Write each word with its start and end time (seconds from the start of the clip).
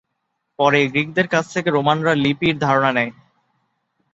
পরে 0.59 0.79
গ্রিকদের 0.87 1.27
কাছ 1.27 1.45
থেকে 1.53 1.69
রোমানরা 1.69 2.13
লিপির 2.15 2.55
ধারণা 2.59 2.91
নেয়। 2.91 3.11